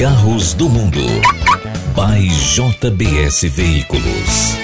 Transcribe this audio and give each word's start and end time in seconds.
Carros 0.00 0.54
do 0.54 0.66
Mundo. 0.66 0.98
By 1.94 2.26
JBS 2.26 3.42
Veículos. 3.50 4.56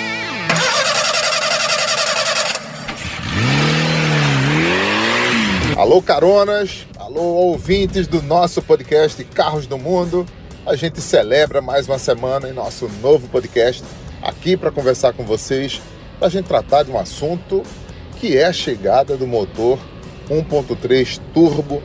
Alô, 5.77 6.01
caronas. 6.01 6.87
Alô, 6.99 7.21
ouvintes 7.21 8.07
do 8.09 8.23
nosso 8.23 8.63
podcast 8.63 9.23
Carros 9.25 9.67
do 9.67 9.77
Mundo. 9.77 10.25
A 10.65 10.75
gente 10.75 11.03
celebra 11.03 11.61
mais 11.61 11.87
uma 11.87 11.99
semana 11.99 12.49
em 12.49 12.55
nosso 12.55 12.89
novo 13.03 13.29
podcast 13.29 13.85
aqui 14.23 14.57
para 14.57 14.71
conversar 14.71 15.13
com 15.13 15.23
vocês, 15.23 15.83
para 16.19 16.29
a 16.29 16.31
gente 16.31 16.47
tratar 16.47 16.83
de 16.83 16.91
um 16.91 16.99
assunto 16.99 17.63
que 18.19 18.39
é 18.39 18.47
a 18.47 18.55
chegada 18.55 19.19
do 19.19 19.27
motor 19.27 19.79
1.3 20.31 21.21
turbo 21.35 21.83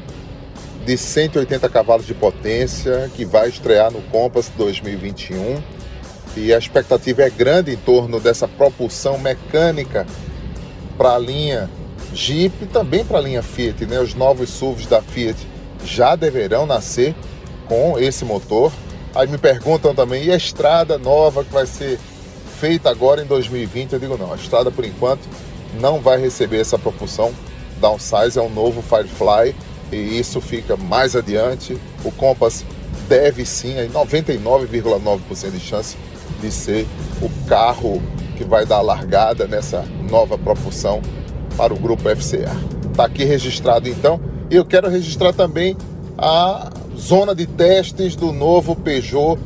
de 0.85 0.97
180 0.97 1.69
cavalos 1.69 2.05
de 2.05 2.13
potência 2.13 3.09
que 3.15 3.23
vai 3.23 3.49
estrear 3.49 3.91
no 3.91 4.01
Compass 4.03 4.51
2021 4.57 5.61
e 6.35 6.53
a 6.53 6.57
expectativa 6.57 7.21
é 7.23 7.29
grande 7.29 7.71
em 7.71 7.77
torno 7.77 8.19
dessa 8.19 8.47
propulsão 8.47 9.17
mecânica 9.17 10.07
para 10.97 11.15
a 11.15 11.19
linha 11.19 11.69
Jeep 12.13 12.63
e 12.63 12.65
também 12.65 13.05
para 13.05 13.19
a 13.19 13.21
linha 13.21 13.43
Fiat, 13.43 13.85
né? 13.85 13.99
Os 13.99 14.13
novos 14.13 14.49
SUVs 14.49 14.85
da 14.85 15.01
Fiat 15.01 15.37
já 15.85 16.15
deverão 16.15 16.65
nascer 16.65 17.15
com 17.67 17.97
esse 17.99 18.25
motor. 18.25 18.71
Aí 19.13 19.27
me 19.27 19.37
perguntam 19.37 19.93
também, 19.93 20.25
e 20.25 20.31
a 20.31 20.37
estrada 20.37 20.97
nova 20.97 21.43
que 21.43 21.51
vai 21.51 21.65
ser 21.65 21.99
feita 22.59 22.89
agora 22.89 23.21
em 23.21 23.25
2020? 23.25 23.93
Eu 23.93 23.99
digo 23.99 24.17
não, 24.17 24.31
a 24.31 24.35
estrada 24.35 24.71
por 24.71 24.85
enquanto 24.85 25.21
não 25.79 25.99
vai 25.99 26.17
receber 26.17 26.59
essa 26.59 26.77
propulsão 26.77 27.33
downsize, 27.79 28.37
é 28.37 28.41
um 28.41 28.49
novo 28.49 28.81
Firefly 28.81 29.55
e 29.91 30.19
isso 30.19 30.39
fica 30.39 30.75
mais 30.77 31.15
adiante. 31.15 31.77
O 32.03 32.11
Compass 32.11 32.65
deve 33.07 33.45
sim, 33.45 33.75
99,9% 33.93 35.51
de 35.51 35.59
chance 35.59 35.97
de 36.41 36.51
ser 36.51 36.87
o 37.21 37.29
carro 37.47 38.01
que 38.37 38.43
vai 38.43 38.65
dar 38.65 38.77
a 38.77 38.81
largada 38.81 39.47
nessa 39.47 39.85
nova 40.09 40.37
propulsão 40.37 41.01
para 41.55 41.73
o 41.73 41.77
grupo 41.77 42.09
FCA. 42.15 42.55
Está 42.89 43.05
aqui 43.05 43.23
registrado 43.23 43.87
então, 43.87 44.19
e 44.49 44.55
eu 44.55 44.65
quero 44.65 44.89
registrar 44.89 45.33
também 45.33 45.77
a 46.17 46.71
zona 46.97 47.33
de 47.33 47.45
testes 47.45 48.15
do 48.15 48.31
novo 48.31 48.75
Peugeot 48.75 49.39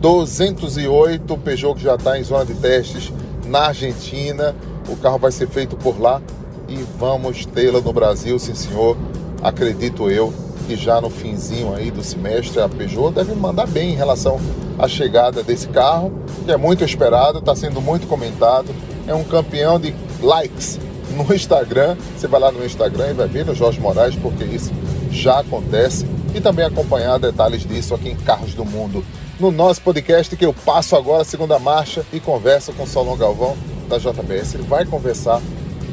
208, 0.00 1.38
Peugeot 1.38 1.74
que 1.76 1.84
já 1.84 1.94
está 1.94 2.18
em 2.18 2.24
zona 2.24 2.44
de 2.44 2.54
testes 2.54 3.12
na 3.46 3.68
Argentina. 3.68 4.54
O 4.88 4.96
carro 4.96 5.18
vai 5.18 5.30
ser 5.30 5.48
feito 5.48 5.76
por 5.76 6.00
lá 6.00 6.20
e 6.68 6.76
vamos 6.98 7.46
tê-la 7.46 7.80
no 7.80 7.92
Brasil, 7.92 8.38
sim 8.38 8.54
senhor, 8.54 8.96
acredito 9.42 10.10
eu 10.10 10.32
que 10.66 10.76
já 10.76 11.00
no 11.00 11.10
finzinho 11.10 11.74
aí 11.74 11.90
do 11.90 12.02
semestre 12.02 12.60
a 12.60 12.68
Peugeot 12.68 13.12
deve 13.12 13.34
mandar 13.34 13.66
bem 13.66 13.92
em 13.92 13.96
relação 13.96 14.40
à 14.78 14.86
chegada 14.86 15.42
desse 15.42 15.68
carro, 15.68 16.12
que 16.44 16.52
é 16.52 16.56
muito 16.56 16.84
esperado, 16.84 17.38
está 17.38 17.54
sendo 17.54 17.80
muito 17.80 18.06
comentado, 18.06 18.72
é 19.06 19.14
um 19.14 19.24
campeão 19.24 19.78
de 19.78 19.94
likes 20.20 20.78
no 21.12 21.34
Instagram. 21.34 21.96
Você 22.16 22.26
vai 22.26 22.40
lá 22.40 22.50
no 22.50 22.64
Instagram 22.64 23.10
e 23.10 23.14
vai 23.14 23.28
ver 23.28 23.44
no 23.44 23.54
Jorge 23.54 23.80
Moraes, 23.80 24.16
porque 24.16 24.44
isso 24.44 24.72
já 25.10 25.40
acontece. 25.40 26.06
E 26.34 26.40
também 26.40 26.64
acompanhar 26.64 27.18
detalhes 27.18 27.66
disso 27.66 27.94
aqui 27.94 28.08
em 28.08 28.16
Carros 28.16 28.54
do 28.54 28.64
Mundo. 28.64 29.04
No 29.38 29.50
nosso 29.50 29.82
podcast, 29.82 30.34
que 30.34 30.46
eu 30.46 30.54
passo 30.54 30.96
agora 30.96 31.22
a 31.22 31.26
segunda 31.26 31.58
marcha 31.58 32.06
e 32.12 32.18
converso 32.18 32.72
com 32.72 32.84
o 32.84 32.86
Solon 32.86 33.16
Galvão 33.16 33.56
da 33.88 33.98
JBS. 33.98 34.54
Ele 34.54 34.62
vai 34.62 34.86
conversar 34.86 35.42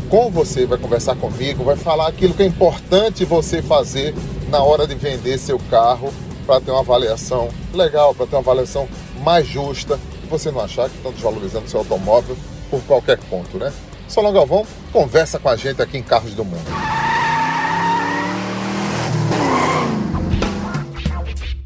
com 0.10 0.32
você, 0.32 0.66
vai 0.66 0.78
conversar 0.78 1.16
comigo, 1.16 1.64
vai 1.64 1.76
falar 1.76 2.08
aquilo 2.08 2.34
que 2.34 2.42
é 2.42 2.46
importante 2.46 3.24
você 3.24 3.62
fazer 3.62 4.16
na 4.50 4.62
hora 4.64 4.88
de 4.88 4.96
vender 4.96 5.38
seu 5.38 5.60
carro 5.70 6.12
para 6.46 6.60
ter 6.60 6.72
uma 6.72 6.80
avaliação 6.80 7.50
legal, 7.74 8.16
para 8.16 8.26
ter 8.26 8.36
uma 8.36 8.42
avaliação 8.42 8.90
mais 9.24 9.46
justa 9.46 10.00
e 10.24 10.28
você 10.28 10.50
não 10.50 10.62
achar 10.62 10.90
que 10.90 10.98
estão 10.98 11.12
desvalorizando 11.12 11.70
seu 11.70 11.80
automóvel 11.82 12.36
por 12.72 12.82
qualquer 12.82 13.20
ponto, 13.30 13.58
né? 13.58 13.72
Solon 14.08 14.34
Galvão 14.34 14.66
conversa 14.92 15.38
com 15.38 15.50
a 15.50 15.56
gente 15.56 15.80
aqui 15.80 16.00
em 16.00 16.04
Carros 16.04 16.34
do 16.34 16.44
Mundo. 16.44 16.66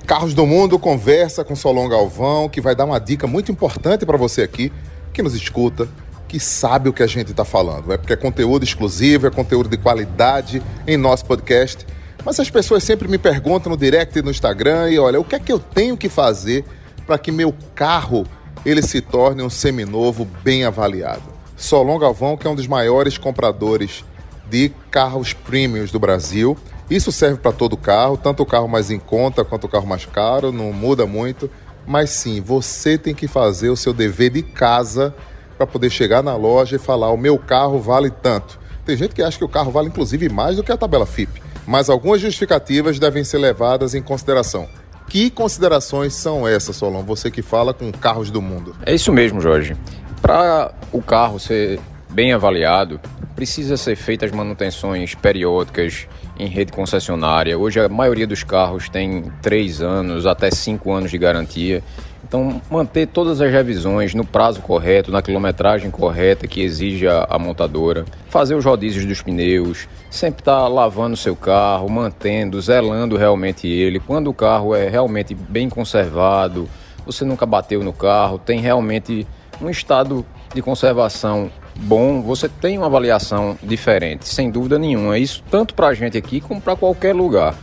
Carros 0.06 0.34
do 0.34 0.46
Mundo 0.46 0.78
conversa 0.78 1.46
com 1.46 1.56
Solon 1.56 1.88
Galvão, 1.88 2.50
que 2.50 2.60
vai 2.60 2.76
dar 2.76 2.84
uma 2.84 3.00
dica 3.00 3.26
muito 3.26 3.54
importante 3.54 4.06
para 4.06 4.18
você 4.18 4.42
aqui, 4.42 4.72
que 5.14 5.24
nos 5.24 5.34
escuta, 5.34 5.88
que 6.34 6.40
sabe 6.40 6.90
o 6.90 6.94
que 6.94 7.04
a 7.04 7.08
gente 7.08 7.30
está 7.30 7.46
falando, 7.46 7.94
é 7.94 7.98
porque 7.98 8.14
é 8.14 8.16
conteúdo 8.16 8.64
exclusivo, 8.64 9.28
é 9.28 9.30
conteúdo 9.30 9.70
de 9.70 9.78
qualidade 9.78 10.64
em 10.88 10.98
nosso 10.98 11.24
podcast. 11.26 11.86
Mas 12.26 12.40
as 12.40 12.50
pessoas 12.50 12.84
sempre 12.84 13.08
me 13.08 13.20
perguntam 13.20 13.70
no 13.70 13.78
direct 13.78 14.18
e 14.18 14.22
no 14.24 14.32
Instagram 14.32 14.90
e 14.90 14.98
olha, 14.98 15.20
o 15.20 15.24
que 15.24 15.36
é 15.36 15.40
que 15.40 15.54
eu 15.54 15.60
tenho 15.60 15.96
que 15.96 16.10
fazer 16.10 16.66
para 17.06 17.20
que 17.20 17.32
meu 17.32 17.54
carro 17.76 18.26
ele 18.66 18.82
se 18.82 19.00
torne 19.00 19.44
um 19.44 19.50
seminovo 19.50 20.28
bem 20.44 20.66
avaliado? 20.66 21.22
Solon 21.56 22.00
Galvão, 22.00 22.36
que 22.36 22.48
é 22.48 22.50
um 22.50 22.56
dos 22.56 22.66
maiores 22.66 23.16
compradores 23.16 24.04
de 24.50 24.72
carros 24.90 25.34
premiums 25.34 25.92
do 25.92 26.00
Brasil. 26.00 26.58
Isso 26.90 27.12
serve 27.12 27.38
para 27.38 27.52
todo 27.52 27.78
carro, 27.78 28.18
tanto 28.18 28.42
o 28.42 28.46
carro 28.46 28.68
mais 28.68 28.90
em 28.90 28.98
conta 28.98 29.46
quanto 29.46 29.66
o 29.66 29.70
carro 29.70 29.86
mais 29.86 30.08
caro, 30.08 30.52
não 30.52 30.74
muda 30.74 31.06
muito. 31.06 31.48
Mas 31.86 32.10
sim, 32.10 32.42
você 32.42 32.98
tem 32.98 33.14
que 33.14 33.28
fazer 33.28 33.70
o 33.70 33.78
seu 33.78 33.94
dever 33.94 34.32
de 34.32 34.42
casa 34.42 35.14
para 35.64 35.72
poder 35.72 35.90
chegar 35.90 36.22
na 36.22 36.36
loja 36.36 36.76
e 36.76 36.80
falar: 36.80 37.12
o 37.12 37.18
meu 37.18 37.38
carro 37.38 37.80
vale 37.80 38.10
tanto. 38.10 38.60
Tem 38.86 38.98
gente 38.98 39.16
que 39.16 39.24
acha 39.24 39.38
que 39.38 39.46
o 39.46 39.50
carro 39.50 39.72
vale 39.72 39.88
inclusive 39.88 40.28
mais 40.30 40.58
do 40.58 40.64
que 40.64 40.72
a 40.72 40.78
tabela 40.78 41.06
FIP, 41.06 41.42
mas 41.66 41.90
algumas 41.90 42.20
justificativas 42.20 43.00
devem 43.00 43.24
ser 43.24 43.38
levadas 43.38 43.96
em 43.96 44.02
consideração. 44.02 44.68
Que 45.08 45.30
considerações 45.30 46.14
são 46.14 46.48
essas, 46.48 46.76
Solon? 46.76 47.04
Você 47.04 47.30
que 47.30 47.42
fala 47.42 47.74
com 47.74 47.92
carros 47.92 48.30
do 48.30 48.42
mundo. 48.42 48.76
É 48.86 48.94
isso 48.94 49.12
mesmo, 49.12 49.40
Jorge. 49.40 49.76
Para 50.22 50.74
o 50.92 51.02
carro 51.02 51.40
ser 51.40 51.80
bem 52.10 52.34
avaliado, 52.34 53.00
precisa 53.36 53.78
ser 53.78 53.96
feitas 53.96 54.32
manutenções 54.32 55.16
periódicas 55.16 56.08
em 56.40 56.48
rede 56.48 56.72
concessionária. 56.72 57.58
Hoje 57.58 57.80
a 57.80 57.90
maioria 57.90 58.26
dos 58.26 58.44
carros 58.44 58.90
tem 58.90 59.32
3 59.42 59.82
anos 59.82 60.26
até 60.26 60.50
5 60.50 60.92
anos 60.92 61.12
de 61.12 61.18
garantia. 61.18 61.84
Então, 62.34 62.60
manter 62.68 63.06
todas 63.06 63.40
as 63.40 63.52
revisões 63.52 64.16
no 64.16 64.26
prazo 64.26 64.60
correto, 64.60 65.12
na 65.12 65.22
quilometragem 65.22 65.92
correta 65.92 66.48
que 66.48 66.64
exige 66.64 67.08
a, 67.08 67.28
a 67.30 67.38
montadora, 67.38 68.06
fazer 68.28 68.56
os 68.56 68.66
rodízios 68.66 69.06
dos 69.06 69.22
pneus, 69.22 69.88
sempre 70.10 70.42
estar 70.42 70.62
tá 70.62 70.68
lavando 70.68 71.16
seu 71.16 71.36
carro, 71.36 71.88
mantendo, 71.88 72.60
zelando 72.60 73.18
realmente 73.18 73.68
ele. 73.68 74.00
Quando 74.00 74.32
o 74.32 74.34
carro 74.34 74.74
é 74.74 74.90
realmente 74.90 75.36
bem 75.36 75.70
conservado, 75.70 76.68
você 77.06 77.24
nunca 77.24 77.46
bateu 77.46 77.84
no 77.84 77.94
carro, 77.94 78.40
tem 78.40 78.60
realmente 78.60 79.28
um 79.62 79.70
estado 79.70 80.26
de 80.56 80.62
conservação 80.64 81.52
bom, 81.76 82.20
você 82.24 82.50
tem 82.50 82.80
uma 82.80 82.88
avaliação 82.88 83.56
diferente, 83.62 84.28
sem 84.28 84.50
dúvida 84.50 84.80
nenhuma. 84.80 85.20
Isso 85.20 85.44
tanto 85.52 85.76
para 85.76 85.90
a 85.90 85.94
gente 85.94 86.18
aqui 86.18 86.42
como 86.42 86.60
para 86.60 86.76
qualquer 86.76 87.14
lugar. 87.14 87.54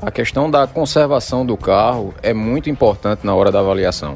A 0.00 0.12
questão 0.12 0.48
da 0.48 0.64
conservação 0.64 1.44
do 1.44 1.56
carro 1.56 2.14
é 2.22 2.32
muito 2.32 2.70
importante 2.70 3.26
na 3.26 3.34
hora 3.34 3.50
da 3.50 3.58
avaliação. 3.58 4.14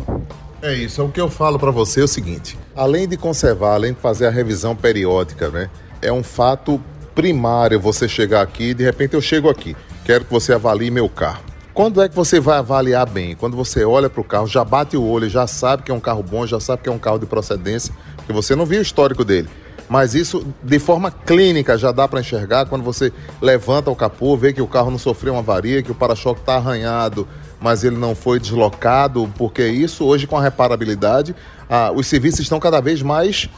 É 0.63 0.73
isso, 0.73 1.01
é 1.01 1.05
o 1.05 1.09
que 1.09 1.21
eu 1.21 1.29
falo 1.29 1.59
para 1.59 1.73
você 1.73 2.03
é 2.03 2.05
o 2.05 2.09
seguinte: 2.09 2.57
além 2.77 3.09
de 3.09 3.17
conservar, 3.17 3.75
além 3.75 3.93
de 3.93 3.99
fazer 3.99 4.27
a 4.27 4.31
revisão 4.31 4.77
periódica, 4.77 5.49
né, 5.49 5.69
é 6.01 6.13
um 6.13 6.23
fato 6.23 6.81
primário 7.17 7.81
você 7.81 8.09
chegar 8.09 8.43
aqui 8.43 8.71
e 8.71 8.75
de 8.75 8.85
repente 8.85 9.15
eu 9.15 9.21
chego 9.21 9.51
aqui, 9.51 9.77
quero 10.05 10.25
que 10.25 10.33
você 10.33 10.53
avalie 10.53 10.89
meu 10.89 11.09
carro. 11.09 11.43
Quando 11.75 12.01
é 12.01 12.09
que 12.09 12.15
você 12.15 12.39
vai 12.39 12.59
avaliar 12.59 13.09
bem? 13.09 13.35
Quando 13.35 13.57
você 13.57 13.85
olha 13.85 14.09
para 14.09 14.21
o 14.21 14.25
carro, 14.25 14.47
já 14.47 14.63
bate 14.63 14.97
o 14.97 15.03
olho, 15.03 15.29
já 15.29 15.49
sabe 15.49 15.83
que 15.83 15.91
é 15.91 15.95
um 15.95 16.01
carro 16.01 16.23
bom, 16.23 16.47
já 16.47 16.61
sabe 16.61 16.83
que 16.83 16.89
é 16.89 16.93
um 16.93 16.99
carro 16.99 17.19
de 17.19 17.27
procedência, 17.27 17.93
porque 18.15 18.33
você 18.33 18.55
não 18.55 18.65
viu 18.65 18.79
o 18.79 18.83
histórico 18.83 19.25
dele. 19.25 19.49
Mas 19.93 20.15
isso, 20.15 20.43
de 20.63 20.79
forma 20.79 21.11
clínica, 21.11 21.77
já 21.77 21.93
dá 21.93 22.09
para 22.09 22.19
enxergar 22.19 22.65
quando 22.65 22.83
você 22.83 23.13
levanta 23.43 23.91
o 23.91 23.95
capô, 23.95 24.35
vê 24.39 24.51
que 24.51 24.63
o 24.63 24.67
carro 24.67 24.91
não 24.91 24.97
sofreu 24.97 25.35
uma 25.35 25.41
avaria, 25.41 25.83
que 25.83 25.93
o 25.93 25.95
para-choque 25.95 26.41
está 26.41 26.55
arranhado, 26.55 27.29
mas 27.61 27.85
ele 27.85 27.99
não 27.99 28.15
foi 28.15 28.41
deslocado, 28.41 29.31
porque 29.37 29.67
isso, 29.69 30.07
hoje, 30.07 30.27
com 30.27 30.39
a 30.39 30.41
reparabilidade, 30.41 31.37
ah, 31.69 31.93
os 31.95 32.07
serviços 32.07 32.41
estão 32.41 32.59
cada 32.59 32.81
vez 32.81 33.03
mais 33.03 33.51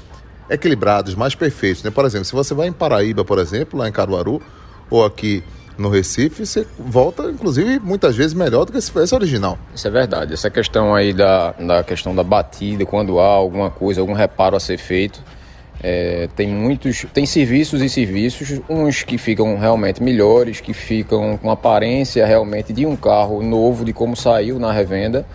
equilibrados, 0.51 1.15
mais 1.15 1.37
perfeitos. 1.37 1.85
Né? 1.85 1.93
Por 1.93 2.05
exemplo, 2.05 2.25
se 2.25 2.33
você 2.33 2.53
vai 2.53 2.67
em 2.67 2.73
Paraíba, 2.73 3.25
por 3.25 3.39
exemplo, 3.39 3.79
lá 3.79 3.89
em 3.89 3.93
Caruaru, 3.93 4.43
ou 4.91 5.05
aqui 5.05 5.45
no 5.79 5.89
Recife, 5.89 6.45
você 6.45 6.67
volta, 6.77 7.31
inclusive, 7.31 7.79
muitas 7.79 8.17
vezes 8.17 8.35
melhor 8.35 8.65
do 8.65 8.73
que 8.73 8.81
se 8.81 8.91
fosse 8.91 9.15
original. 9.15 9.57
Isso 9.73 9.87
é 9.87 9.91
verdade. 9.91 10.35
Essa 10.35 10.51
questão 10.51 10.97
aí 10.97 11.13
da, 11.13 11.53
da 11.53 11.85
questão 11.85 12.13
da 12.13 12.25
batida, 12.25 12.85
quando 12.85 13.21
há 13.21 13.27
alguma 13.27 13.71
coisa, 13.71 14.01
algum 14.01 14.15
reparo 14.15 14.57
a 14.57 14.61
ser 14.61 14.79
feito, 14.79 15.23
é, 15.87 16.31
tem 16.35 16.49
muitos, 16.49 17.05
tem 17.13 17.27
serviços 17.27 17.83
e 17.83 17.91
serviços, 17.91 18.59
uns 18.71 19.03
que 19.03 19.19
ficam 19.19 19.59
realmente 19.59 20.03
melhores, 20.03 20.59
que 20.59 20.73
ficam 20.73 21.37
com 21.37 21.51
aparência 21.51 22.25
realmente 22.25 22.73
de 22.73 22.87
um 22.87 22.97
carro 22.97 23.43
novo, 23.43 23.85
de 23.85 23.93
como 23.93 24.17
saiu 24.17 24.59
na 24.59 24.73
revenda, 24.73 25.27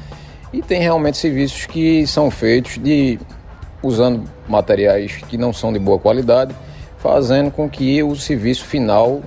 e 0.52 0.64
tem 0.64 0.82
realmente 0.82 1.20
serviços 1.20 1.68
que 1.68 2.08
são 2.08 2.32
feitos 2.32 2.80
de 2.80 3.20
usando 3.84 4.24
materiais 4.48 5.18
que 5.30 5.38
não 5.38 5.54
são 5.54 5.72
de 5.72 5.78
boa 5.78 6.00
qualidade, 6.00 6.56
fazendo 6.98 7.52
com 7.52 7.70
que 7.70 8.02
o 8.02 8.16
serviço 8.16 8.66
final 8.66 9.22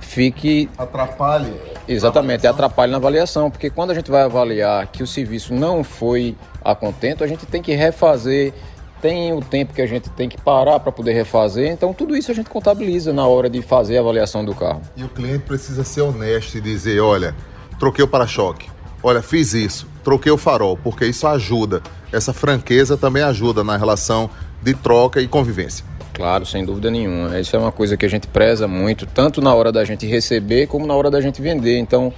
fique. 0.00 0.70
Atrapalhe. 0.78 1.52
Exatamente, 1.86 2.46
atrapalhe 2.46 2.90
na 2.90 2.96
avaliação, 2.96 3.50
porque 3.50 3.68
quando 3.68 3.90
a 3.90 3.94
gente 3.94 4.10
vai 4.10 4.22
avaliar 4.22 4.86
que 4.86 5.02
o 5.02 5.06
serviço 5.06 5.52
não 5.52 5.84
foi 5.84 6.34
a 6.64 6.74
contento, 6.74 7.22
a 7.22 7.26
gente 7.26 7.44
tem 7.44 7.60
que 7.60 7.74
refazer, 7.74 8.54
tem 9.04 9.34
o 9.34 9.42
tempo 9.42 9.74
que 9.74 9.82
a 9.82 9.86
gente 9.86 10.08
tem 10.08 10.30
que 10.30 10.40
parar 10.40 10.80
para 10.80 10.90
poder 10.90 11.12
refazer, 11.12 11.70
então 11.70 11.92
tudo 11.92 12.16
isso 12.16 12.30
a 12.30 12.34
gente 12.34 12.48
contabiliza 12.48 13.12
na 13.12 13.26
hora 13.26 13.50
de 13.50 13.60
fazer 13.60 13.98
a 13.98 14.00
avaliação 14.00 14.42
do 14.42 14.54
carro. 14.54 14.80
E 14.96 15.04
o 15.04 15.10
cliente 15.10 15.40
precisa 15.40 15.84
ser 15.84 16.00
honesto 16.00 16.56
e 16.56 16.60
dizer: 16.62 17.00
olha, 17.00 17.34
troquei 17.78 18.02
o 18.02 18.08
para-choque, 18.08 18.66
olha, 19.02 19.20
fiz 19.20 19.52
isso, 19.52 19.86
troquei 20.02 20.32
o 20.32 20.38
farol, 20.38 20.78
porque 20.82 21.04
isso 21.04 21.26
ajuda. 21.26 21.82
Essa 22.10 22.32
franqueza 22.32 22.96
também 22.96 23.22
ajuda 23.22 23.62
na 23.62 23.76
relação 23.76 24.30
de 24.62 24.72
troca 24.72 25.20
e 25.20 25.28
convivência. 25.28 25.84
Claro, 26.14 26.46
sem 26.46 26.64
dúvida 26.64 26.90
nenhuma. 26.90 27.38
Isso 27.38 27.54
é 27.54 27.58
uma 27.58 27.72
coisa 27.72 27.98
que 27.98 28.06
a 28.06 28.08
gente 28.08 28.26
preza 28.26 28.66
muito, 28.66 29.04
tanto 29.04 29.42
na 29.42 29.52
hora 29.52 29.70
da 29.70 29.84
gente 29.84 30.06
receber 30.06 30.66
como 30.66 30.86
na 30.86 30.94
hora 30.94 31.10
da 31.10 31.20
gente 31.20 31.42
vender. 31.42 31.76
Então, 31.76 32.10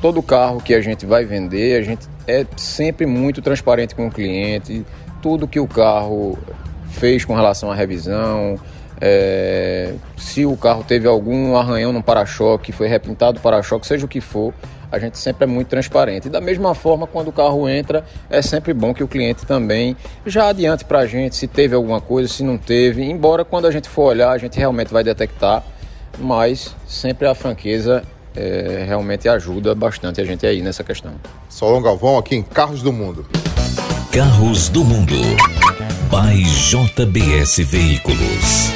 todo 0.00 0.22
carro 0.22 0.60
que 0.60 0.74
a 0.74 0.80
gente 0.80 1.04
vai 1.04 1.24
vender, 1.24 1.80
a 1.80 1.82
gente 1.82 2.06
é 2.24 2.46
sempre 2.56 3.04
muito 3.04 3.42
transparente 3.42 3.96
com 3.96 4.06
o 4.06 4.10
cliente. 4.12 4.84
Tudo 5.24 5.48
que 5.48 5.58
o 5.58 5.66
carro 5.66 6.38
fez 6.90 7.24
com 7.24 7.34
relação 7.34 7.72
à 7.72 7.74
revisão, 7.74 8.58
é, 9.00 9.94
se 10.18 10.44
o 10.44 10.54
carro 10.54 10.84
teve 10.86 11.08
algum 11.08 11.56
arranhão 11.56 11.94
no 11.94 12.02
para-choque, 12.02 12.72
foi 12.72 12.88
repintado 12.88 13.38
o 13.38 13.40
para-choque, 13.40 13.86
seja 13.86 14.04
o 14.04 14.08
que 14.08 14.20
for, 14.20 14.52
a 14.92 14.98
gente 14.98 15.16
sempre 15.16 15.44
é 15.44 15.46
muito 15.46 15.68
transparente. 15.68 16.26
E 16.26 16.30
da 16.30 16.42
mesma 16.42 16.74
forma, 16.74 17.06
quando 17.06 17.28
o 17.28 17.32
carro 17.32 17.66
entra, 17.66 18.04
é 18.28 18.42
sempre 18.42 18.74
bom 18.74 18.92
que 18.92 19.02
o 19.02 19.08
cliente 19.08 19.46
também 19.46 19.96
já 20.26 20.48
adiante 20.48 20.84
para 20.84 20.98
a 20.98 21.06
gente 21.06 21.36
se 21.36 21.48
teve 21.48 21.74
alguma 21.74 22.02
coisa, 22.02 22.28
se 22.28 22.42
não 22.42 22.58
teve. 22.58 23.02
Embora 23.02 23.46
quando 23.46 23.66
a 23.66 23.70
gente 23.70 23.88
for 23.88 24.02
olhar, 24.10 24.28
a 24.28 24.36
gente 24.36 24.58
realmente 24.58 24.92
vai 24.92 25.02
detectar, 25.02 25.64
mas 26.18 26.76
sempre 26.86 27.26
a 27.26 27.34
franqueza 27.34 28.02
é, 28.36 28.84
realmente 28.86 29.26
ajuda 29.26 29.74
bastante 29.74 30.20
a 30.20 30.24
gente 30.26 30.46
aí 30.46 30.60
nessa 30.60 30.84
questão. 30.84 31.14
Solon 31.48 31.80
Galvão 31.80 32.18
aqui 32.18 32.36
em 32.36 32.42
Carros 32.42 32.82
do 32.82 32.92
Mundo. 32.92 33.26
Carros 34.14 34.68
do 34.68 34.84
Mundo. 34.84 35.16
By 36.08 36.40
JBS 36.44 37.58
Veículos. 37.68 38.70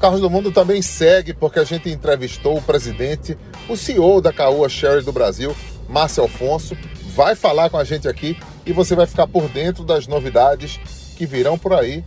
Carros 0.00 0.20
do 0.20 0.30
Mundo 0.30 0.52
também 0.52 0.80
segue 0.80 1.34
porque 1.34 1.58
a 1.58 1.64
gente 1.64 1.90
entrevistou 1.90 2.56
o 2.56 2.62
presidente, 2.62 3.36
o 3.68 3.76
CEO 3.76 4.20
da 4.20 4.32
Caoa 4.32 4.68
Sherry 4.68 5.02
do 5.02 5.10
Brasil, 5.10 5.56
Márcio 5.88 6.22
Alfonso, 6.22 6.76
vai 7.16 7.34
falar 7.34 7.68
com 7.68 7.78
a 7.78 7.82
gente 7.82 8.06
aqui 8.06 8.38
e 8.64 8.72
você 8.72 8.94
vai 8.94 9.08
ficar 9.08 9.26
por 9.26 9.48
dentro 9.48 9.82
das 9.82 10.06
novidades 10.06 10.78
que 11.16 11.26
virão 11.26 11.58
por 11.58 11.72
aí 11.72 12.04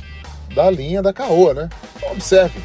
da 0.55 0.71
linha 0.71 1.01
da 1.01 1.11
Caoa, 1.11 1.53
né? 1.53 1.69
Então, 1.97 2.13
observe. 2.13 2.61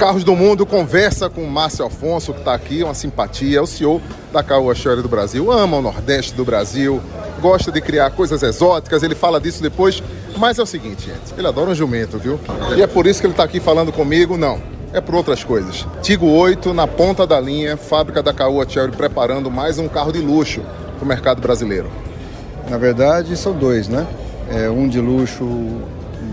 Carros 0.00 0.24
do 0.24 0.34
Mundo 0.34 0.64
conversa 0.64 1.28
com 1.28 1.44
o 1.44 1.50
Márcio 1.50 1.84
Alfonso, 1.84 2.32
que 2.32 2.38
está 2.38 2.54
aqui, 2.54 2.82
uma 2.82 2.94
simpatia, 2.94 3.58
é 3.58 3.60
o 3.60 3.66
CEO 3.66 4.00
da 4.32 4.42
Caoa 4.42 4.74
Sherry 4.74 5.02
do 5.02 5.08
Brasil, 5.10 5.52
ama 5.52 5.76
o 5.76 5.82
Nordeste 5.82 6.32
do 6.32 6.42
Brasil, 6.42 7.02
gosta 7.38 7.70
de 7.70 7.82
criar 7.82 8.10
coisas 8.12 8.42
exóticas, 8.42 9.02
ele 9.02 9.14
fala 9.14 9.38
disso 9.38 9.62
depois 9.62 10.02
mas 10.38 10.58
é 10.58 10.62
o 10.62 10.66
seguinte, 10.66 11.06
gente, 11.06 11.34
ele 11.36 11.46
adora 11.46 11.68
um 11.68 11.74
jumento, 11.74 12.18
viu? 12.18 12.40
E 12.74 12.80
é 12.80 12.86
por 12.86 13.06
isso 13.06 13.20
que 13.20 13.26
ele 13.26 13.34
está 13.34 13.44
aqui 13.44 13.60
falando 13.60 13.92
comigo, 13.92 14.38
não. 14.38 14.58
É 14.90 15.00
por 15.02 15.14
outras 15.14 15.44
coisas. 15.44 15.86
Tigo 16.00 16.26
8 16.26 16.72
na 16.72 16.86
ponta 16.86 17.26
da 17.26 17.38
linha, 17.38 17.76
fábrica 17.76 18.22
da 18.22 18.32
Caoa 18.32 18.66
Cherry 18.66 18.92
preparando 18.92 19.50
mais 19.50 19.78
um 19.78 19.86
carro 19.86 20.12
de 20.12 20.18
luxo 20.18 20.62
para 20.96 21.04
o 21.04 21.06
mercado 21.06 21.42
brasileiro. 21.42 21.90
Na 22.70 22.78
verdade, 22.78 23.36
são 23.36 23.52
dois, 23.52 23.86
né? 23.86 24.06
É 24.48 24.70
um 24.70 24.88
de 24.88 24.98
luxo 24.98 25.44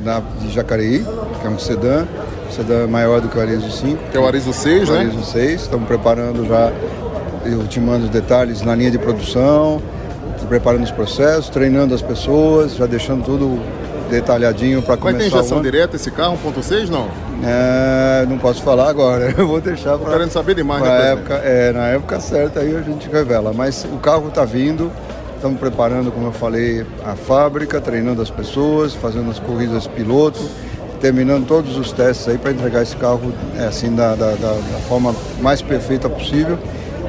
na, 0.07 0.21
de 0.39 0.49
Jacareí, 0.53 1.05
que 1.41 1.47
é 1.47 1.49
um 1.49 1.59
sedã, 1.59 2.07
sedã 2.49 2.87
maior 2.87 3.19
do 3.19 3.27
que 3.27 3.37
o 3.37 3.41
Arizo 3.41 3.69
5. 3.69 4.11
Que 4.11 4.17
é 4.17 4.19
o 4.19 4.25
Arizo 4.25 4.53
6, 4.53 4.89
o 4.89 4.93
né? 4.93 4.99
Arizo 5.01 5.23
6, 5.23 5.61
estamos 5.61 5.85
preparando 5.85 6.45
já, 6.47 6.71
ultimando 7.57 8.05
os 8.05 8.09
detalhes 8.09 8.61
na 8.61 8.73
linha 8.73 8.89
de 8.89 8.97
produção, 8.97 9.81
preparando 10.47 10.83
os 10.83 10.91
processos, 10.91 11.49
treinando 11.49 11.93
as 11.93 12.01
pessoas, 12.01 12.75
já 12.75 12.85
deixando 12.85 13.25
tudo 13.25 13.61
detalhadinho 14.09 14.81
para 14.81 14.95
começar. 14.95 15.19
Vai 15.19 15.29
ter 15.29 15.35
injeção 15.35 15.61
direta 15.61 15.97
esse 15.97 16.09
carro 16.09 16.37
1.6 16.41 16.87
não? 16.87 17.09
É, 17.43 18.25
não 18.27 18.37
posso 18.37 18.63
falar 18.63 18.89
agora. 18.89 19.33
Eu 19.37 19.45
vou 19.45 19.59
deixar 19.59 19.97
para. 19.97 20.13
Querendo 20.13 20.31
saber 20.31 20.55
demais. 20.55 20.81
Né, 20.81 21.11
época, 21.11 21.33
é, 21.35 21.73
na 21.73 21.87
época 21.87 22.19
certa 22.21 22.61
aí 22.61 22.75
a 22.75 22.81
gente 22.81 23.09
revela. 23.09 23.51
Mas 23.53 23.85
o 23.85 23.97
carro 23.97 24.29
está 24.29 24.45
vindo. 24.45 24.89
Estamos 25.37 25.59
preparando, 25.59 26.11
como 26.11 26.27
eu 26.27 26.31
falei, 26.33 26.85
a 27.05 27.15
fábrica, 27.15 27.79
treinando 27.79 28.21
as 28.21 28.29
pessoas, 28.29 28.93
fazendo 28.93 29.31
as 29.31 29.39
corridas 29.39 29.87
piloto, 29.87 30.39
terminando 30.99 31.47
todos 31.47 31.77
os 31.77 31.93
testes 31.93 32.27
aí 32.27 32.37
para 32.37 32.51
entregar 32.51 32.83
esse 32.83 32.95
carro 32.95 33.31
é, 33.55 33.65
assim 33.65 33.95
da, 33.95 34.15
da, 34.15 34.31
da, 34.31 34.53
da 34.53 34.79
forma 34.89 35.15
mais 35.39 35.61
perfeita 35.61 36.09
possível 36.09 36.57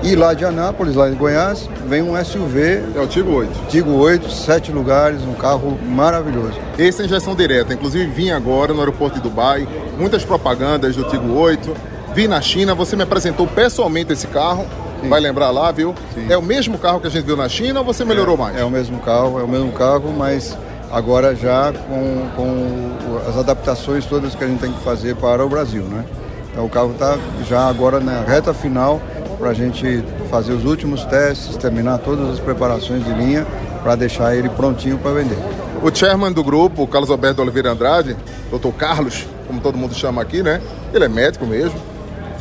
e 0.03 0.15
lá 0.15 0.33
de 0.33 0.45
Anápolis, 0.45 0.95
lá 0.95 1.11
em 1.11 1.15
Goiás, 1.15 1.69
vem 1.87 2.03
um 2.03 2.23
SUV. 2.25 2.83
É 2.95 3.01
o 3.01 3.07
Tigo 3.07 3.33
8. 3.33 3.67
Tigo 3.69 3.93
8, 3.93 4.31
sete 4.31 4.71
lugares, 4.71 5.23
um 5.23 5.35
carro 5.35 5.77
maravilhoso. 5.85 6.55
Esse 6.79 7.03
é 7.03 7.05
injeção 7.05 7.35
direta. 7.35 7.75
Inclusive 7.75 8.07
vim 8.07 8.31
agora 8.31 8.73
no 8.73 8.79
aeroporto 8.79 9.17
de 9.17 9.23
Dubai, 9.23 9.67
muitas 9.99 10.25
propagandas 10.25 10.95
do 10.95 11.05
Tigo 11.05 11.35
8. 11.35 11.75
Vi 12.15 12.29
na 12.29 12.41
China, 12.41 12.75
você 12.75 12.95
me 12.95 13.03
apresentou 13.03 13.47
pessoalmente 13.47 14.13
esse 14.13 14.29
carro. 14.29 14.67
Sim. 15.00 15.09
Vai 15.09 15.21
lembrar 15.21 15.50
lá, 15.50 15.71
viu? 15.71 15.95
Sim. 16.15 16.27
É 16.31 16.37
o 16.37 16.43
mesmo 16.43 16.79
carro 16.79 17.00
que 17.00 17.06
a 17.06 17.11
gente 17.11 17.25
viu 17.25 17.37
na 17.37 17.49
China 17.49 17.81
ou 17.81 17.87
você 17.87 18.05
melhorou 18.05 18.35
é, 18.35 18.39
mais? 18.39 18.56
É 18.56 18.65
o 18.65 18.71
mesmo 18.71 18.99
carro, 19.00 19.39
é 19.39 19.43
o 19.43 19.49
mesmo 19.49 19.73
carro, 19.73 20.12
mas 20.17 20.56
agora 20.91 21.35
já 21.35 21.73
com, 21.73 22.29
com 22.35 23.29
as 23.29 23.37
adaptações 23.37 24.06
todas 24.06 24.35
que 24.35 24.43
a 24.43 24.47
gente 24.47 24.61
tem 24.61 24.73
que 24.73 24.83
fazer 24.83 25.15
para 25.17 25.45
o 25.45 25.49
Brasil, 25.49 25.83
né? 25.83 26.05
Então 26.50 26.65
o 26.65 26.69
carro 26.69 26.93
está 26.93 27.17
já 27.49 27.69
agora 27.69 28.00
na 28.00 28.23
reta 28.23 28.53
final 28.53 29.00
para 29.39 29.50
a 29.50 29.55
gente 29.55 30.03
fazer 30.31 30.53
os 30.53 30.65
últimos 30.65 31.05
testes, 31.05 31.56
terminar 31.56 31.99
todas 31.99 32.29
as 32.31 32.41
preparações 32.41 33.05
de 33.05 33.12
linha 33.12 33.47
para 33.83 33.95
deixar 33.95 34.35
ele 34.35 34.49
prontinho 34.49 34.99
para 34.99 35.12
vender. 35.12 35.39
O 35.83 35.95
chairman 35.95 36.33
do 36.33 36.43
grupo, 36.43 36.87
Carlos 36.89 37.09
Alberto 37.09 37.41
Oliveira 37.41 37.71
Andrade, 37.71 38.17
doutor 38.50 38.73
Carlos, 38.73 39.27
como 39.47 39.61
todo 39.61 39.79
mundo 39.79 39.95
chama 39.95 40.21
aqui, 40.21 40.43
né? 40.43 40.61
Ele 40.93 41.05
é 41.05 41.09
médico 41.09 41.47
mesmo. 41.47 41.79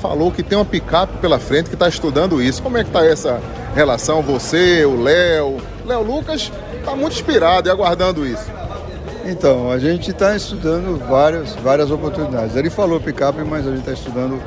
Falou 0.02 0.32
que 0.32 0.44
tem 0.44 0.58
uma 0.58 0.66
picape 0.66 1.18
pela 1.18 1.40
frente 1.40 1.70
que 1.70 1.76
está 1.76 1.88
estudando 1.88 2.42
isso. 2.42 2.62
Como 2.62 2.78
é 2.78 2.84
que 2.84 2.90
está 2.90 3.06
essa 3.06 3.42
relação? 3.76 4.22
Você, 4.22 4.86
o 4.86 5.02
Léo, 5.02 5.58
Léo 5.86 6.04
Lucas 6.04 6.52
está 6.80 6.96
muito 6.96 7.14
inspirado 7.14 7.68
e 7.68 7.72
aguardando 7.72 8.26
isso. 8.26 8.46
Então, 9.26 9.72
a 9.72 9.78
gente 9.78 10.12
está 10.12 10.36
estudando 10.36 10.98
várias, 11.06 11.54
várias 11.56 11.92
oportunidades. 11.92 12.56
Ele 12.56 12.70
falou 12.70 13.00
picape, 13.00 13.44
mas 13.44 13.68
a 13.68 13.72
gente 13.72 13.80
está 13.80 13.92
estudando 13.92 14.42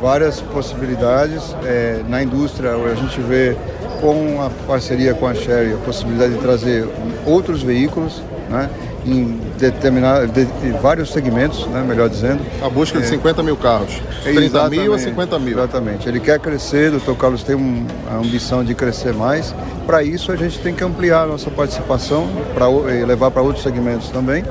várias 0.00 0.40
possibilidades. 0.40 1.54
É, 1.64 2.02
na 2.08 2.22
indústria, 2.22 2.72
a 2.72 2.94
gente 2.94 3.20
vê 3.20 3.56
com 4.00 4.42
a 4.42 4.50
parceria 4.66 5.14
com 5.14 5.26
a 5.26 5.34
Sherry 5.34 5.74
a 5.74 5.76
possibilidade 5.78 6.32
de 6.32 6.40
trazer 6.40 6.88
outros 7.26 7.62
veículos, 7.62 8.22
né? 8.48 8.70
Em 9.04 9.40
determinar 9.58 10.26
de, 10.26 10.44
de 10.44 10.70
vários 10.80 11.12
segmentos, 11.12 11.66
né, 11.66 11.84
melhor 11.86 12.08
dizendo. 12.08 12.40
A 12.62 12.68
busca 12.68 12.98
de 12.98 13.04
é, 13.04 13.08
50 13.08 13.42
mil 13.42 13.56
carros. 13.56 14.00
30 14.22 14.70
mil 14.70 14.94
a 14.94 14.98
50 14.98 15.38
mil. 15.38 15.58
Exatamente. 15.58 16.08
Ele 16.08 16.20
quer 16.20 16.38
crescer, 16.38 16.88
o 16.88 16.92
doutor 16.92 17.16
Carlos 17.16 17.42
tem 17.42 17.56
um, 17.56 17.86
a 18.10 18.16
ambição 18.16 18.64
de 18.64 18.74
crescer 18.74 19.12
mais. 19.12 19.54
Para 19.86 20.02
isso 20.02 20.30
a 20.30 20.36
gente 20.36 20.58
tem 20.60 20.74
que 20.74 20.84
ampliar 20.84 21.22
a 21.22 21.26
nossa 21.26 21.50
participação 21.50 22.28
para 22.54 22.68
levar 22.68 23.30
para 23.30 23.42
outros 23.42 23.62
segmentos 23.62 24.08
também. 24.10 24.44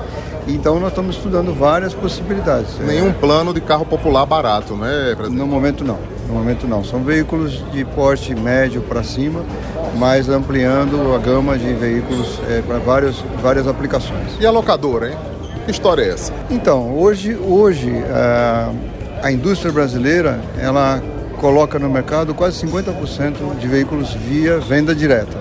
Então 0.47 0.79
nós 0.79 0.89
estamos 0.89 1.15
estudando 1.15 1.53
várias 1.53 1.93
possibilidades. 1.93 2.77
Nenhum 2.79 3.09
é... 3.09 3.13
plano 3.13 3.53
de 3.53 3.61
carro 3.61 3.85
popular 3.85 4.25
barato, 4.25 4.75
né, 4.75 5.13
presidente? 5.15 5.39
No 5.39 5.47
momento 5.47 5.83
não. 5.83 5.99
No 6.31 6.37
momento 6.37 6.65
não. 6.65 6.81
São 6.81 7.03
veículos 7.03 7.61
de 7.73 7.83
porte 7.83 8.33
médio 8.33 8.81
para 8.81 9.03
cima, 9.03 9.43
mas 9.97 10.29
ampliando 10.29 11.13
a 11.13 11.17
gama 11.17 11.57
de 11.57 11.73
veículos 11.73 12.39
é, 12.49 12.61
para 12.61 12.79
várias, 12.79 13.17
várias 13.43 13.67
aplicações. 13.67 14.37
E 14.39 14.45
a 14.45 14.49
locadora, 14.49 15.09
hein? 15.09 15.17
Que 15.65 15.71
história 15.71 16.03
é 16.03 16.09
essa? 16.09 16.33
Então, 16.49 16.97
hoje, 16.97 17.35
hoje 17.35 17.91
a, 18.09 18.71
a 19.21 19.29
indústria 19.29 19.73
brasileira 19.73 20.39
ela 20.57 21.03
coloca 21.37 21.77
no 21.77 21.89
mercado 21.89 22.33
quase 22.33 22.65
50% 22.65 23.57
de 23.59 23.67
veículos 23.67 24.13
via 24.13 24.57
venda 24.59 24.95
direta. 24.95 25.37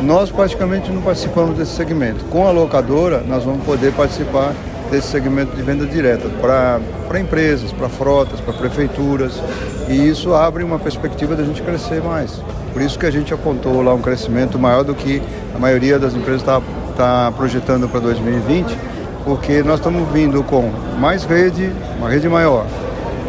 Nós 0.00 0.28
praticamente 0.32 0.90
não 0.90 1.02
participamos 1.02 1.56
desse 1.56 1.76
segmento. 1.76 2.24
Com 2.24 2.48
a 2.48 2.50
locadora, 2.50 3.20
nós 3.20 3.44
vamos 3.44 3.64
poder 3.64 3.92
participar 3.92 4.52
desse 4.92 5.08
segmento 5.08 5.56
de 5.56 5.62
venda 5.62 5.86
direta 5.86 6.28
para 6.38 7.18
empresas, 7.18 7.72
para 7.72 7.88
frotas, 7.88 8.38
para 8.40 8.52
prefeituras. 8.52 9.42
E 9.88 10.08
isso 10.08 10.34
abre 10.34 10.62
uma 10.62 10.78
perspectiva 10.78 11.34
da 11.34 11.42
gente 11.42 11.62
crescer 11.62 12.02
mais. 12.02 12.40
Por 12.74 12.82
isso 12.82 12.98
que 12.98 13.06
a 13.06 13.10
gente 13.10 13.32
apontou 13.32 13.82
lá 13.82 13.94
um 13.94 14.02
crescimento 14.02 14.58
maior 14.58 14.84
do 14.84 14.94
que 14.94 15.22
a 15.54 15.58
maioria 15.58 15.98
das 15.98 16.14
empresas 16.14 16.42
está 16.42 16.60
tá 16.94 17.32
projetando 17.34 17.88
para 17.88 18.00
2020, 18.00 18.76
porque 19.24 19.62
nós 19.62 19.76
estamos 19.76 20.06
vindo 20.12 20.42
com 20.44 20.70
mais 21.00 21.24
rede, 21.24 21.72
uma 21.98 22.10
rede 22.10 22.28
maior, 22.28 22.66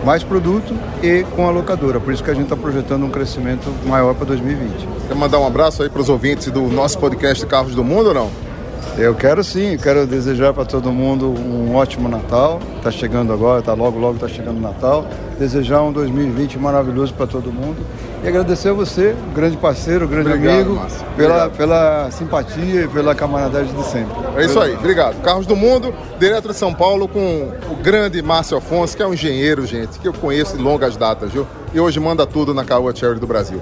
mais 0.06 0.22
produto 0.22 0.76
e 1.02 1.24
com 1.36 1.48
a 1.48 1.52
locadora. 1.52 1.98
Por 1.98 2.14
isso 2.14 2.22
que 2.22 2.30
a 2.30 2.34
gente 2.34 2.44
está 2.44 2.58
projetando 2.58 3.06
um 3.06 3.10
crescimento 3.10 3.70
maior 3.86 4.14
para 4.14 4.26
2020. 4.26 4.86
Quer 5.08 5.16
mandar 5.16 5.40
um 5.40 5.48
abraço 5.48 5.82
aí 5.82 5.90
para 5.90 6.02
os 6.02 6.10
ouvintes 6.10 6.52
do 6.52 6.64
nosso 6.64 7.00
podcast 7.00 7.46
Carros 7.46 7.74
do 7.74 7.86
Mundo 7.86 8.08
ou 8.08 8.14
não? 8.14 8.53
Eu 8.98 9.16
quero 9.16 9.44
sim, 9.44 9.78
quero 9.78 10.06
desejar 10.06 10.54
para 10.54 10.66
todo 10.66 10.92
mundo 10.92 11.28
um 11.30 11.76
ótimo 11.76 12.08
Natal. 12.08 12.60
Está 12.78 12.92
chegando 12.92 13.34
agora, 13.34 13.62
tá 13.62 13.74
logo, 13.74 13.98
logo 13.98 14.16
está 14.16 14.28
chegando 14.28 14.58
o 14.58 14.62
Natal. 14.62 15.08
Desejar 15.40 15.82
um 15.82 15.92
2020 15.92 16.60
maravilhoso 16.60 17.14
para 17.14 17.26
todo 17.26 17.52
mundo. 17.52 17.78
E 18.24 18.28
agradecer 18.28 18.70
a 18.70 18.74
você, 18.74 19.16
grande 19.36 19.58
parceiro, 19.58 20.08
grande 20.08 20.30
Obrigado, 20.30 20.56
amigo, 20.56 20.82
pela, 21.18 21.50
pela 21.50 22.10
simpatia 22.12 22.84
e 22.84 22.88
pela 22.88 23.14
camaradagem 23.14 23.74
de 23.74 23.84
sempre. 23.84 24.16
É 24.38 24.46
isso 24.46 24.60
aí, 24.60 24.76
obrigado. 24.76 25.22
Carros 25.22 25.46
do 25.46 25.56
Mundo, 25.58 25.94
direto 26.20 26.48
de 26.48 26.56
São 26.56 26.74
Paulo, 26.74 27.08
com 27.08 27.52
o 27.70 27.76
grande 27.76 28.22
Márcio 28.22 28.58
Afonso, 28.58 28.96
que 28.96 29.04
é 29.04 29.08
um 29.08 29.14
engenheiro, 29.14 29.66
gente, 29.66 30.00
que 30.00 30.08
eu 30.08 30.14
conheço 30.14 30.56
de 30.56 30.64
longas 30.64 30.96
datas, 30.96 31.32
viu? 31.32 31.46
E 31.74 31.80
hoje 31.80 32.00
manda 32.00 32.26
tudo 32.26 32.54
na 32.54 32.64
Caoa 32.64 32.96
Cherry 32.96 33.20
do 33.20 33.28
Brasil. 33.28 33.60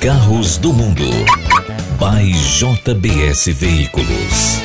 Carros 0.00 0.58
do 0.58 0.72
Mundo. 0.72 1.04
By 2.02 2.32
JBS 2.32 3.46
Veículos. 3.54 4.60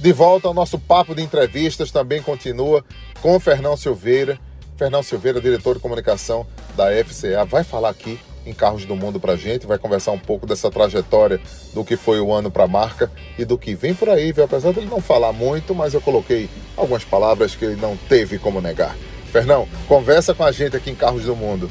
De 0.00 0.14
volta 0.14 0.48
ao 0.48 0.54
nosso 0.54 0.78
papo 0.78 1.14
de 1.14 1.20
entrevistas, 1.20 1.90
também 1.90 2.22
continua 2.22 2.82
com 3.20 3.36
o 3.36 3.38
Fernão 3.38 3.76
Silveira. 3.76 4.38
Fernão 4.74 5.02
Silveira, 5.02 5.42
diretor 5.42 5.74
de 5.74 5.82
comunicação 5.82 6.46
da 6.74 6.86
FCA, 7.04 7.44
vai 7.44 7.64
falar 7.64 7.90
aqui 7.90 8.18
em 8.46 8.54
Carros 8.54 8.86
do 8.86 8.96
Mundo 8.96 9.20
pra 9.20 9.36
gente, 9.36 9.66
vai 9.66 9.76
conversar 9.76 10.12
um 10.12 10.18
pouco 10.18 10.46
dessa 10.46 10.70
trajetória 10.70 11.38
do 11.74 11.84
que 11.84 11.98
foi 11.98 12.18
o 12.18 12.32
ano 12.32 12.50
para 12.50 12.64
a 12.64 12.68
marca 12.68 13.12
e 13.38 13.44
do 13.44 13.58
que 13.58 13.74
vem 13.74 13.92
por 13.92 14.08
aí, 14.08 14.32
viu? 14.32 14.44
Apesar 14.44 14.72
dele 14.72 14.88
não 14.90 15.02
falar 15.02 15.34
muito, 15.34 15.74
mas 15.74 15.92
eu 15.92 16.00
coloquei 16.00 16.48
algumas 16.78 17.04
palavras 17.04 17.54
que 17.54 17.66
ele 17.66 17.76
não 17.76 17.94
teve 18.08 18.38
como 18.38 18.62
negar. 18.62 18.96
Fernão, 19.30 19.68
conversa 19.86 20.32
com 20.32 20.42
a 20.42 20.50
gente 20.50 20.74
aqui 20.74 20.90
em 20.90 20.94
Carros 20.94 21.24
do 21.24 21.36
Mundo. 21.36 21.70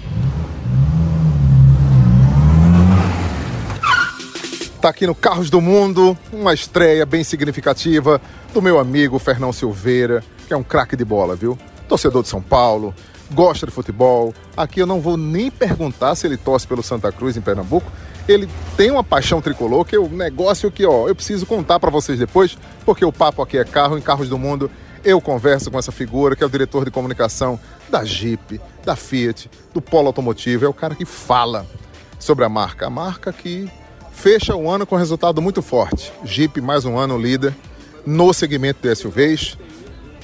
Está 4.83 4.89
aqui 4.89 5.07
no 5.07 5.15
Carros 5.15 5.49
do 5.49 5.61
Mundo, 5.61 6.17
uma 6.29 6.53
estreia 6.53 7.05
bem 7.05 7.23
significativa 7.23 8.19
do 8.53 8.61
meu 8.61 8.77
amigo 8.77 9.17
Fernão 9.17 9.53
Silveira, 9.53 10.21
que 10.45 10.53
é 10.53 10.57
um 10.57 10.61
craque 10.61 10.97
de 10.97 11.05
bola, 11.05 11.37
viu? 11.37 11.57
Torcedor 11.87 12.21
de 12.21 12.27
São 12.27 12.41
Paulo, 12.41 12.93
gosta 13.31 13.65
de 13.65 13.71
futebol. 13.71 14.33
Aqui 14.57 14.81
eu 14.81 14.85
não 14.85 14.99
vou 14.99 15.15
nem 15.15 15.49
perguntar 15.49 16.15
se 16.15 16.27
ele 16.27 16.35
torce 16.35 16.67
pelo 16.67 16.83
Santa 16.83 17.13
Cruz 17.13 17.37
em 17.37 17.41
Pernambuco. 17.41 17.89
Ele 18.27 18.45
tem 18.75 18.91
uma 18.91 19.05
paixão 19.05 19.41
tricolor, 19.41 19.85
que 19.85 19.95
é 19.95 19.99
um 20.01 20.09
negócio 20.09 20.69
que, 20.69 20.85
ó, 20.85 21.07
eu 21.07 21.15
preciso 21.15 21.45
contar 21.45 21.79
para 21.79 21.89
vocês 21.89 22.19
depois, 22.19 22.57
porque 22.85 23.05
o 23.05 23.13
papo 23.13 23.41
aqui 23.41 23.57
é 23.57 23.63
carro, 23.63 23.97
em 23.97 24.01
Carros 24.01 24.27
do 24.27 24.37
Mundo 24.37 24.69
eu 25.01 25.21
converso 25.21 25.71
com 25.71 25.79
essa 25.79 25.93
figura 25.93 26.35
que 26.35 26.43
é 26.43 26.45
o 26.45 26.49
diretor 26.49 26.83
de 26.83 26.91
comunicação 26.91 27.57
da 27.89 28.03
Jeep, 28.03 28.59
da 28.83 28.97
Fiat, 28.97 29.49
do 29.73 29.81
Polo 29.81 30.07
Automotivo, 30.07 30.65
é 30.65 30.67
o 30.67 30.73
cara 30.73 30.93
que 30.93 31.05
fala 31.05 31.65
sobre 32.19 32.43
a 32.43 32.49
marca, 32.49 32.87
a 32.87 32.89
marca 32.89 33.31
que 33.31 33.71
fecha 34.13 34.55
o 34.55 34.69
ano 34.69 34.85
com 34.85 34.95
resultado 34.95 35.41
muito 35.41 35.61
forte. 35.61 36.13
Jeep 36.23 36.61
mais 36.61 36.85
um 36.85 36.97
ano 36.97 37.17
líder 37.17 37.53
no 38.05 38.31
segmento 38.31 38.79
de 38.81 38.95
SUVs. 38.95 39.57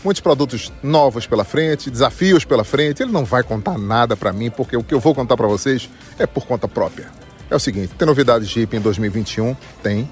Muitos 0.05 0.21
produtos 0.21 0.71
novos 0.81 1.27
pela 1.27 1.43
frente, 1.43 1.89
desafios 1.89 2.45
pela 2.45 2.63
frente. 2.63 3.03
Ele 3.03 3.11
não 3.11 3.25
vai 3.25 3.43
contar 3.43 3.77
nada 3.77 4.15
para 4.15 4.31
mim, 4.31 4.49
porque 4.49 4.77
o 4.77 4.83
que 4.83 4.93
eu 4.93 4.99
vou 4.99 5.13
contar 5.13 5.35
para 5.35 5.47
vocês 5.47 5.89
é 6.17 6.25
por 6.25 6.45
conta 6.45 6.67
própria. 6.67 7.07
É 7.49 7.55
o 7.55 7.59
seguinte, 7.59 7.93
tem 7.97 8.05
novidade 8.05 8.45
Jeep 8.45 8.77
em 8.77 8.79
2021? 8.79 9.55
Tem. 9.83 10.09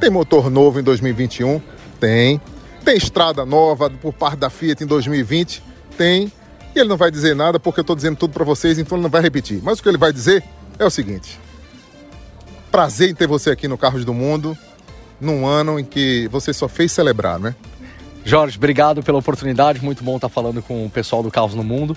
Tem 0.00 0.10
motor 0.10 0.50
novo 0.50 0.80
em 0.80 0.82
2021? 0.82 1.60
Tem. 2.00 2.40
Tem 2.84 2.96
estrada 2.96 3.44
nova 3.44 3.88
por 3.90 4.12
parte 4.12 4.38
da 4.38 4.50
Fiat 4.50 4.82
em 4.82 4.86
2020? 4.86 5.62
Tem. 5.96 6.32
E 6.74 6.78
ele 6.80 6.88
não 6.88 6.96
vai 6.96 7.10
dizer 7.10 7.36
nada 7.36 7.60
porque 7.60 7.78
eu 7.78 7.82
estou 7.82 7.94
dizendo 7.94 8.16
tudo 8.16 8.32
para 8.32 8.44
vocês, 8.44 8.78
então 8.78 8.96
ele 8.96 9.02
não 9.02 9.10
vai 9.10 9.22
repetir. 9.22 9.60
Mas 9.62 9.78
o 9.78 9.82
que 9.82 9.88
ele 9.88 9.98
vai 9.98 10.12
dizer 10.12 10.42
é 10.78 10.84
o 10.84 10.90
seguinte: 10.90 11.38
Prazer 12.70 13.10
em 13.10 13.14
ter 13.14 13.26
você 13.26 13.50
aqui 13.50 13.66
no 13.66 13.78
Carros 13.78 14.04
do 14.04 14.12
Mundo, 14.12 14.56
num 15.20 15.46
ano 15.46 15.78
em 15.78 15.84
que 15.84 16.28
você 16.28 16.52
só 16.52 16.68
fez 16.68 16.92
celebrar, 16.92 17.38
né? 17.38 17.54
Jorge, 18.24 18.58
obrigado 18.58 19.02
pela 19.02 19.18
oportunidade. 19.18 19.82
Muito 19.82 20.04
bom 20.04 20.16
estar 20.16 20.28
falando 20.28 20.62
com 20.62 20.84
o 20.84 20.90
pessoal 20.90 21.22
do 21.22 21.30
Carros 21.30 21.54
no 21.54 21.64
Mundo. 21.64 21.96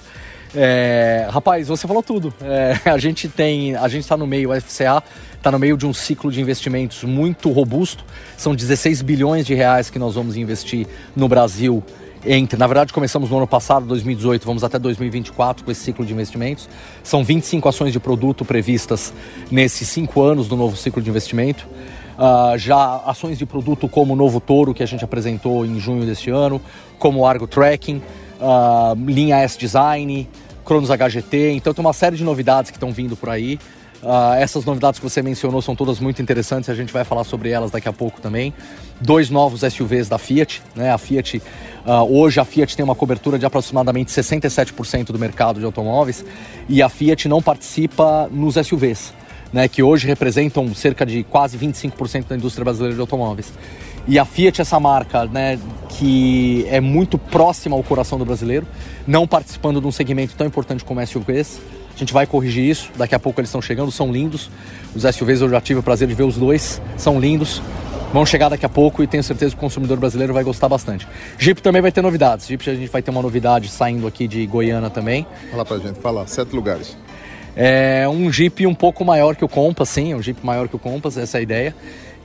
É, 0.56 1.28
rapaz, 1.30 1.68
você 1.68 1.88
falou 1.88 2.04
tudo. 2.04 2.34
É, 2.42 2.90
a 2.90 2.98
gente 2.98 3.28
tem, 3.28 3.76
a 3.76 3.88
gente 3.88 4.04
está 4.04 4.16
no 4.18 4.28
meio, 4.28 4.52
a 4.52 4.60
FCA 4.60 5.04
está 5.36 5.52
no 5.52 5.60
meio 5.60 5.76
de 5.76 5.86
um 5.86 5.94
ciclo 5.94 6.32
de 6.32 6.40
investimentos 6.40 7.04
muito 7.04 7.50
robusto. 7.52 8.04
São 8.38 8.56
16 8.56 9.02
bilhões 9.02 9.46
de 9.46 9.54
reais 9.54 9.90
que 9.90 10.00
nós 10.00 10.16
vamos 10.16 10.38
investir 10.38 10.88
no 11.16 11.28
Brasil 11.28 11.84
entre, 12.26 12.58
na 12.58 12.68
verdade, 12.68 12.94
começamos 12.94 13.30
no 13.32 13.38
ano 13.38 13.48
passado, 13.48 13.86
2018, 13.88 14.46
vamos 14.46 14.64
até 14.64 14.78
2024 14.78 15.66
com 15.66 15.72
esse 15.72 15.82
ciclo 15.82 16.06
de 16.06 16.14
investimentos. 16.14 16.70
São 17.04 17.24
25 17.24 17.68
ações 17.68 17.92
de 17.92 18.00
produto 18.00 18.46
previstas 18.46 19.14
nesses 19.50 19.88
cinco 19.88 20.22
anos 20.22 20.48
do 20.48 20.56
novo 20.56 20.78
ciclo 20.78 21.02
de 21.02 21.10
investimento. 21.10 21.68
Uh, 22.18 22.56
já 22.58 22.98
ações 23.06 23.40
de 23.40 23.46
produto 23.46 23.90
como 23.90 24.14
o 24.14 24.16
novo 24.16 24.40
Toro, 24.40 24.74
que 24.74 24.84
a 24.84 24.86
gente 24.86 25.04
apresentou 25.04 25.66
em 25.66 25.80
junho 25.80 26.06
deste 26.06 26.30
ano, 26.30 26.62
como 27.00 27.22
o 27.22 27.26
Argo 27.26 27.48
Tracking, 27.48 28.02
uh, 28.40 28.94
linha 28.96 29.38
S 29.38 29.58
Design, 29.58 30.30
Cronos 30.64 30.90
HGT. 30.92 31.54
Então, 31.54 31.74
tem 31.74 31.84
uma 31.84 31.94
série 31.94 32.16
de 32.16 32.24
novidades 32.24 32.70
que 32.70 32.78
estão 32.78 32.92
vindo 32.92 33.18
por 33.18 33.30
aí. 33.30 33.58
Uh, 34.04 34.34
essas 34.40 34.66
novidades 34.66 35.00
que 35.00 35.08
você 35.08 35.22
mencionou 35.22 35.62
são 35.62 35.76
todas 35.76 36.00
muito 36.00 36.22
interessantes, 36.22 36.70
a 36.70 36.74
gente 36.74 36.92
vai 36.92 37.04
falar 37.04 37.24
sobre 37.24 37.50
elas 37.50 37.70
daqui 37.70 37.88
a 37.88 37.94
pouco 37.94 38.20
também. 38.20 38.52
Dois 39.00 39.30
novos 39.30 39.62
SUVs 39.62 40.10
da 40.10 40.18
Fiat, 40.18 40.62
né? 40.76 40.92
A 40.92 40.98
Fiat, 40.98 41.38
uh, 41.86 41.92
hoje 42.12 42.40
a 42.40 42.46
Fiat 42.46 42.76
tem 42.76 42.84
uma 42.84 42.96
cobertura 42.96 43.38
de 43.38 43.46
aproximadamente 43.46 44.12
67% 44.12 45.06
do 45.06 45.20
mercado 45.20 45.60
de 45.60 45.66
automóveis 45.66 46.26
e 46.68 46.82
a 46.82 46.90
Fiat 46.90 47.28
não 47.28 47.44
participa 47.44 48.28
nos 48.32 48.56
SUVs, 48.56 49.14
né? 49.54 49.68
Que 49.68 49.84
hoje 49.84 50.08
representam 50.08 50.74
cerca 50.74 51.06
de 51.06 51.24
quase 51.24 51.56
25% 51.56 52.28
da 52.28 52.36
indústria 52.36 52.64
brasileira 52.64 52.96
de 52.96 53.02
automóveis. 53.02 53.54
E 54.08 54.18
a 54.18 54.26
Fiat, 54.26 54.62
essa 54.62 54.80
marca, 54.80 55.26
né, 55.26 55.60
que 55.90 56.66
é 56.70 56.82
muito 56.82 57.20
próxima 57.20 57.76
ao 57.76 57.84
coração 57.84 58.18
do 58.18 58.26
brasileiro, 58.26 58.66
não 59.06 59.28
participando 59.28 59.80
de 59.80 59.86
um 59.86 59.92
segmento 59.92 60.34
tão 60.36 60.48
importante 60.48 60.84
como 60.84 61.06
SUVs, 61.06 61.62
a 61.96 61.98
gente 61.98 62.14
vai 62.14 62.26
corrigir 62.26 62.64
isso. 62.70 62.90
Daqui 62.96 63.16
a 63.16 63.20
pouco 63.20 63.40
eles 63.40 63.50
estão 63.50 63.62
chegando, 63.62 63.92
são 63.92 64.12
lindos. 64.12 64.50
Os 64.96 65.04
SUVs 65.04 65.42
eu 65.42 65.50
já 65.50 65.62
tive 65.62 65.80
o 65.80 65.84
prazer 65.84 66.08
de 66.08 66.14
ver 66.14 66.24
os 66.24 66.38
dois, 66.38 66.82
são 66.98 67.20
lindos. 67.20 67.62
Vão 68.14 68.26
chegar 68.26 68.50
daqui 68.50 68.66
a 68.66 68.70
pouco 68.70 69.02
e 69.02 69.08
tenho 69.08 69.24
certeza 69.24 69.52
que 69.52 69.58
o 69.58 69.62
consumidor 69.62 69.98
brasileiro 69.98 70.34
vai 70.34 70.44
gostar 70.44 70.68
bastante. 70.68 71.08
Jeep 71.38 71.62
também 71.62 71.82
vai 71.82 71.92
ter 71.92 72.02
novidades. 72.02 72.46
Jeep 72.46 72.70
a 72.70 72.76
gente 72.76 72.90
vai 72.90 73.02
ter 73.02 73.10
uma 73.10 73.22
novidade 73.22 73.70
saindo 73.70 74.06
aqui 74.06 74.28
de 74.28 74.46
Goiânia 74.46 74.90
também. 74.90 75.26
Fala 75.50 75.66
pra 75.66 75.78
gente, 75.78 76.00
fala, 76.00 76.28
sete 76.28 76.54
lugares. 76.54 76.98
É 77.56 78.08
um 78.10 78.32
Jeep 78.32 78.66
um 78.68 78.76
pouco 78.76 79.06
maior 79.06 79.36
que 79.36 79.46
o 79.46 79.48
Compass, 79.48 79.90
sim, 79.90 80.14
um 80.14 80.22
Jeep 80.22 80.46
maior 80.46 80.68
que 80.68 80.76
o 80.76 80.80
Compass, 80.80 81.18
essa 81.18 81.38
é 81.38 81.40
a 81.40 81.42
ideia 81.42 81.76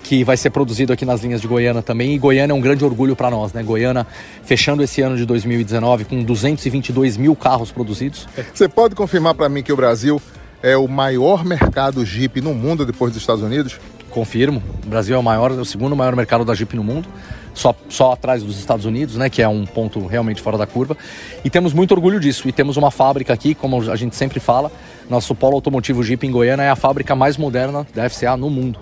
que 0.06 0.22
vai 0.22 0.36
ser 0.36 0.50
produzido 0.50 0.92
aqui 0.92 1.04
nas 1.04 1.20
linhas 1.20 1.40
de 1.40 1.48
Goiânia 1.48 1.82
também. 1.82 2.14
E 2.14 2.18
Goiânia 2.18 2.52
é 2.52 2.54
um 2.54 2.60
grande 2.60 2.84
orgulho 2.84 3.16
para 3.16 3.28
nós, 3.28 3.52
né? 3.52 3.60
Goiânia 3.60 4.06
fechando 4.44 4.80
esse 4.80 5.02
ano 5.02 5.16
de 5.16 5.26
2019 5.26 6.04
com 6.04 6.22
222 6.22 7.16
mil 7.16 7.34
carros 7.34 7.72
produzidos. 7.72 8.28
Você 8.54 8.68
pode 8.68 8.94
confirmar 8.94 9.34
para 9.34 9.48
mim 9.48 9.64
que 9.64 9.72
o 9.72 9.76
Brasil 9.76 10.22
é 10.62 10.76
o 10.76 10.86
maior 10.86 11.44
mercado 11.44 12.06
Jeep 12.06 12.40
no 12.40 12.54
mundo 12.54 12.86
depois 12.86 13.12
dos 13.12 13.20
Estados 13.20 13.42
Unidos? 13.42 13.80
Confirmo. 14.08 14.62
O 14.84 14.88
Brasil 14.88 15.16
é 15.16 15.18
o 15.18 15.22
maior, 15.24 15.50
o 15.50 15.64
segundo 15.64 15.96
maior 15.96 16.14
mercado 16.14 16.44
da 16.44 16.54
Jeep 16.54 16.76
no 16.76 16.84
mundo. 16.84 17.08
Só, 17.52 17.74
só 17.88 18.12
atrás 18.12 18.44
dos 18.44 18.60
Estados 18.60 18.84
Unidos, 18.84 19.16
né, 19.16 19.28
que 19.28 19.42
é 19.42 19.48
um 19.48 19.66
ponto 19.66 20.06
realmente 20.06 20.40
fora 20.40 20.56
da 20.56 20.68
curva. 20.68 20.96
E 21.44 21.50
temos 21.50 21.72
muito 21.72 21.90
orgulho 21.90 22.20
disso. 22.20 22.48
E 22.48 22.52
temos 22.52 22.76
uma 22.76 22.92
fábrica 22.92 23.32
aqui, 23.32 23.56
como 23.56 23.90
a 23.90 23.96
gente 23.96 24.14
sempre 24.14 24.38
fala, 24.38 24.70
nosso 25.10 25.34
polo 25.34 25.56
automotivo 25.56 26.04
Jeep 26.04 26.24
em 26.24 26.30
Goiânia 26.30 26.62
é 26.62 26.70
a 26.70 26.76
fábrica 26.76 27.16
mais 27.16 27.36
moderna 27.36 27.84
da 27.92 28.08
FCA 28.08 28.36
no 28.36 28.48
mundo 28.48 28.78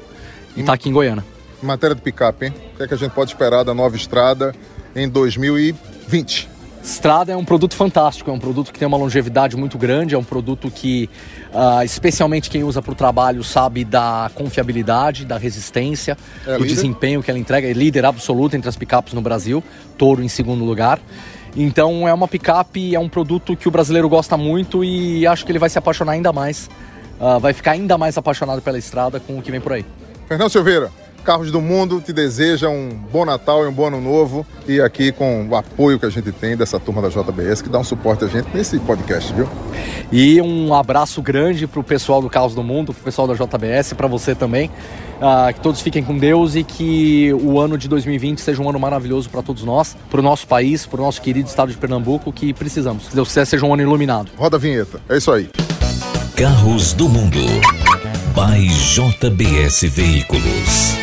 e 0.56 0.60
está 0.60 0.74
aqui 0.74 0.88
em 0.88 0.92
Goiânia. 0.92 1.24
Em 1.62 1.66
matéria 1.66 1.94
de 1.94 2.02
picape, 2.02 2.46
hein? 2.46 2.54
O 2.74 2.76
que, 2.76 2.82
é 2.82 2.88
que 2.88 2.94
a 2.94 2.96
gente 2.96 3.12
pode 3.12 3.30
esperar 3.30 3.64
da 3.64 3.72
nova 3.72 3.96
estrada 3.96 4.54
em 4.94 5.08
2020? 5.08 6.54
Estrada 6.84 7.32
é 7.32 7.36
um 7.36 7.44
produto 7.46 7.74
fantástico, 7.74 8.30
é 8.30 8.34
um 8.34 8.38
produto 8.38 8.70
que 8.70 8.78
tem 8.78 8.86
uma 8.86 8.98
longevidade 8.98 9.56
muito 9.56 9.78
grande, 9.78 10.14
é 10.14 10.18
um 10.18 10.22
produto 10.22 10.70
que, 10.70 11.08
uh, 11.50 11.82
especialmente 11.82 12.50
quem 12.50 12.62
usa 12.62 12.82
para 12.82 12.92
o 12.92 12.94
trabalho, 12.94 13.42
sabe 13.42 13.86
da 13.86 14.30
confiabilidade, 14.34 15.24
da 15.24 15.38
resistência, 15.38 16.14
é 16.46 16.58
do 16.58 16.62
líder? 16.62 16.74
desempenho 16.74 17.22
que 17.22 17.30
ela 17.30 17.40
entrega. 17.40 17.66
É 17.66 17.72
líder 17.72 18.04
absoluto 18.04 18.54
entre 18.54 18.68
as 18.68 18.76
picapes 18.76 19.14
no 19.14 19.22
Brasil, 19.22 19.64
Toro 19.96 20.22
em 20.22 20.28
segundo 20.28 20.62
lugar. 20.62 21.00
Então 21.56 22.06
é 22.06 22.12
uma 22.12 22.28
picape, 22.28 22.94
é 22.94 23.00
um 23.00 23.08
produto 23.08 23.56
que 23.56 23.66
o 23.66 23.70
brasileiro 23.70 24.06
gosta 24.06 24.36
muito 24.36 24.84
e 24.84 25.26
acho 25.26 25.46
que 25.46 25.52
ele 25.52 25.58
vai 25.58 25.70
se 25.70 25.78
apaixonar 25.78 26.12
ainda 26.12 26.34
mais, 26.34 26.68
uh, 27.18 27.40
vai 27.40 27.54
ficar 27.54 27.70
ainda 27.70 27.96
mais 27.96 28.18
apaixonado 28.18 28.60
pela 28.60 28.76
estrada 28.76 29.18
com 29.18 29.38
o 29.38 29.42
que 29.42 29.50
vem 29.50 29.60
por 29.60 29.72
aí. 29.72 29.86
Fernando 30.26 30.50
Silveira, 30.50 30.90
Carros 31.24 31.50
do 31.50 31.60
Mundo 31.60 32.02
te 32.02 32.12
deseja 32.12 32.68
um 32.68 32.90
bom 33.10 33.24
Natal 33.24 33.64
e 33.64 33.66
um 33.66 33.72
bom 33.72 33.86
Ano 33.86 34.00
Novo. 34.00 34.46
E 34.68 34.80
aqui 34.80 35.10
com 35.10 35.48
o 35.48 35.56
apoio 35.56 35.98
que 35.98 36.04
a 36.04 36.10
gente 36.10 36.30
tem 36.30 36.54
dessa 36.54 36.78
turma 36.78 37.00
da 37.00 37.08
JBS, 37.08 37.62
que 37.62 37.68
dá 37.68 37.78
um 37.78 37.84
suporte 37.84 38.24
a 38.24 38.28
gente 38.28 38.46
nesse 38.54 38.78
podcast, 38.78 39.32
viu? 39.32 39.48
E 40.12 40.40
um 40.42 40.74
abraço 40.74 41.22
grande 41.22 41.66
para 41.66 41.80
o 41.80 41.84
pessoal 41.84 42.20
do 42.20 42.28
Carros 42.28 42.54
do 42.54 42.62
Mundo, 42.62 42.92
para 42.92 43.00
o 43.00 43.04
pessoal 43.04 43.26
da 43.26 43.34
JBS, 43.34 43.94
para 43.94 44.06
você 44.06 44.34
também. 44.34 44.70
Uh, 45.14 45.54
que 45.54 45.60
todos 45.60 45.80
fiquem 45.80 46.04
com 46.04 46.18
Deus 46.18 46.56
e 46.56 46.62
que 46.62 47.32
o 47.32 47.58
ano 47.58 47.78
de 47.78 47.88
2020 47.88 48.40
seja 48.40 48.60
um 48.60 48.68
ano 48.68 48.78
maravilhoso 48.78 49.30
para 49.30 49.42
todos 49.42 49.62
nós, 49.64 49.96
para 50.10 50.20
o 50.20 50.22
nosso 50.22 50.46
país, 50.46 50.84
para 50.84 51.00
o 51.00 51.04
nosso 51.04 51.22
querido 51.22 51.48
estado 51.48 51.70
de 51.70 51.78
Pernambuco, 51.78 52.30
que 52.32 52.52
precisamos. 52.52 53.08
Que 53.08 53.14
Deus 53.14 53.28
quiser, 53.28 53.46
seja 53.46 53.64
um 53.64 53.72
ano 53.72 53.82
iluminado. 53.82 54.30
Roda 54.36 54.56
a 54.56 54.60
vinheta. 54.60 55.00
É 55.08 55.16
isso 55.16 55.32
aí. 55.32 55.48
Carros 56.36 56.92
do 56.92 57.08
Mundo. 57.08 57.40
By 58.34 58.66
JBS 58.66 59.82
Veículos. 59.94 60.96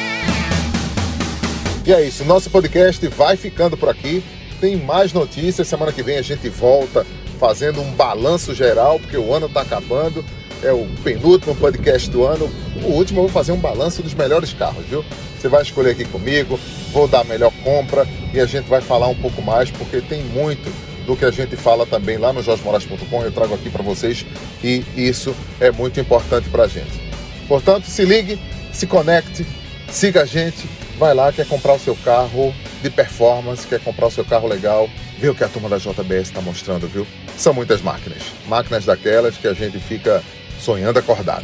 E 1.86 1.94
é 1.94 2.06
isso, 2.06 2.26
nosso 2.26 2.50
podcast 2.50 3.08
vai 3.08 3.38
ficando 3.38 3.78
por 3.78 3.88
aqui. 3.88 4.22
Tem 4.60 4.76
mais 4.76 5.14
notícias. 5.14 5.66
Semana 5.66 5.94
que 5.94 6.04
vem 6.04 6.18
a 6.18 6.22
gente 6.22 6.50
volta 6.50 7.08
fazendo 7.40 7.80
um 7.80 7.90
balanço 7.92 8.54
geral, 8.54 9.00
porque 9.00 9.16
o 9.16 9.34
ano 9.34 9.46
está 9.46 9.62
acabando. 9.62 10.26
É 10.62 10.74
o 10.74 10.86
penúltimo 11.06 11.56
podcast 11.56 12.10
do 12.10 12.26
ano. 12.26 12.52
O 12.84 12.88
último 12.88 13.20
eu 13.20 13.24
vou 13.24 13.32
fazer 13.32 13.54
um 13.54 13.60
balanço 13.60 14.04
dos 14.04 14.14
melhores 14.14 14.52
carros, 14.52 14.86
viu? 14.88 15.06
Você 15.40 15.48
vai 15.48 15.62
escolher 15.62 15.92
aqui 15.92 16.04
comigo, 16.04 16.60
vou 16.92 17.08
dar 17.08 17.22
a 17.22 17.24
melhor 17.24 17.54
compra 17.64 18.06
e 18.34 18.42
a 18.42 18.46
gente 18.46 18.68
vai 18.68 18.82
falar 18.82 19.08
um 19.08 19.16
pouco 19.16 19.42
mais, 19.42 19.72
porque 19.72 20.02
tem 20.02 20.22
muito 20.22 20.70
do 21.08 21.16
que 21.16 21.24
a 21.24 21.32
gente 21.32 21.56
fala 21.56 21.86
também 21.86 22.18
lá 22.18 22.34
no 22.34 22.44
jorgemoraes.com, 22.44 23.24
eu 23.24 23.32
trago 23.32 23.56
aqui 23.56 23.70
para 23.70 23.82
vocês 23.82 24.26
e 24.62 24.84
isso 24.98 25.34
é 25.62 25.72
muito 25.72 25.98
importante 25.98 26.50
para 26.50 26.64
a 26.64 26.68
gente. 26.68 27.11
Portanto, 27.52 27.84
se 27.84 28.06
ligue, 28.06 28.40
se 28.72 28.88
conecte, 28.88 29.46
siga 29.90 30.22
a 30.22 30.26
gente, 30.26 30.70
vai 30.98 31.14
lá, 31.14 31.34
quer 31.34 31.46
comprar 31.46 31.74
o 31.74 31.80
seu 31.80 31.98
carro 31.98 32.56
de 32.82 32.90
performance, 32.90 33.68
quer 33.68 33.82
comprar 33.82 34.08
o 34.08 34.10
seu 34.10 34.24
carro 34.24 34.48
legal, 34.48 34.90
vê 35.20 35.28
o 35.28 35.36
que 35.36 35.44
a 35.44 35.50
turma 35.50 35.68
da 35.68 35.78
JBS 35.78 36.30
está 36.30 36.40
mostrando, 36.40 36.88
viu? 36.88 37.06
São 37.38 37.54
muitas 37.54 37.82
máquinas, 37.82 38.20
máquinas 38.48 38.86
daquelas 38.86 39.36
que 39.36 39.50
a 39.50 39.54
gente 39.54 39.80
fica 39.80 40.24
sonhando 40.62 40.98
acordado. 40.98 41.44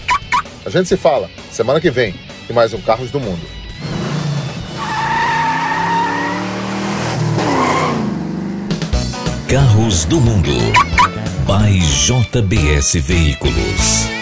A 0.65 0.69
gente 0.69 0.87
se 0.87 0.95
fala 0.95 1.29
semana 1.51 1.81
que 1.81 1.91
vem 1.91 2.15
em 2.49 2.53
mais 2.53 2.73
um 2.73 2.79
Carros 2.79 3.11
do 3.11 3.19
Mundo. 3.19 3.45
Carros 9.49 10.05
do 10.05 10.21
Mundo. 10.21 10.53
By 11.45 11.77
JBS 11.79 12.93
Veículos. 12.93 14.16